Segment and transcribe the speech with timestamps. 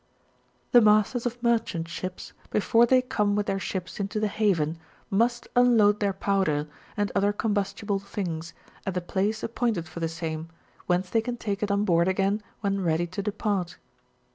[0.71, 4.79] The masters of merchant ships, before they come with their ships into the haven,
[5.11, 10.49] must unload their powder, and other combustible things, at the place appointed for the same,
[10.87, 13.77] whence they can take it on board again when ready to depart.